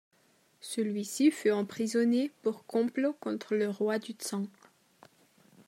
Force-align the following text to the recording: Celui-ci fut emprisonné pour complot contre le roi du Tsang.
Celui-ci 0.61 1.29
fut 1.29 1.51
emprisonné 1.51 2.31
pour 2.41 2.65
complot 2.65 3.13
contre 3.19 3.53
le 3.55 3.69
roi 3.69 3.99
du 3.99 4.13
Tsang. 4.13 4.47